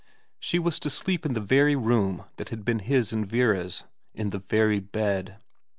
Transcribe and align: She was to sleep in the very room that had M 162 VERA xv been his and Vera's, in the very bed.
She 0.39 0.57
was 0.57 0.79
to 0.79 0.89
sleep 0.89 1.27
in 1.27 1.33
the 1.33 1.39
very 1.39 1.75
room 1.75 2.23
that 2.37 2.49
had 2.49 2.61
M 2.61 2.65
162 2.65 2.65
VERA 2.65 2.65
xv 2.65 2.65
been 2.65 2.95
his 2.95 3.13
and 3.13 3.27
Vera's, 3.29 3.83
in 4.15 4.29
the 4.29 4.39
very 4.39 4.79
bed. 4.79 5.37